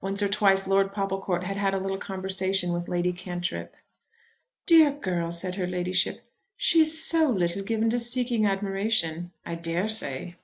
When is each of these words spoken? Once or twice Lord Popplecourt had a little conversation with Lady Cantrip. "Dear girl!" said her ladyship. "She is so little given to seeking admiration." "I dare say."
Once 0.00 0.20
or 0.20 0.26
twice 0.26 0.66
Lord 0.66 0.92
Popplecourt 0.92 1.44
had 1.44 1.74
a 1.74 1.78
little 1.78 1.96
conversation 1.96 2.72
with 2.72 2.88
Lady 2.88 3.12
Cantrip. 3.12 3.76
"Dear 4.66 4.90
girl!" 4.90 5.30
said 5.30 5.54
her 5.54 5.66
ladyship. 5.68 6.24
"She 6.56 6.80
is 6.80 7.00
so 7.00 7.28
little 7.30 7.62
given 7.62 7.88
to 7.90 8.00
seeking 8.00 8.46
admiration." 8.46 9.30
"I 9.46 9.54
dare 9.54 9.86
say." 9.86 10.34